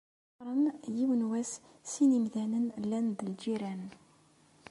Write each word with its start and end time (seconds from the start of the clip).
Qqaren, 0.33 0.63
yiwen 0.95 1.23
wass, 1.31 1.51
sin 1.91 2.11
yimdanen, 2.15 2.65
llan 2.83 3.07
d 3.17 3.19
lğiran. 3.31 3.83